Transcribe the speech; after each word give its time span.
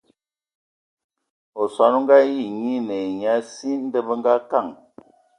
Osɔn 1.61 1.93
o 1.97 1.99
Ngaayi 2.03 2.43
nyian 2.57 2.87
ai 2.97 3.09
nye 3.19 3.27
a 3.37 3.37
si. 3.53 3.69
Ndɔ 3.85 3.99
bə 4.07 4.13
ngakaan. 4.19 4.67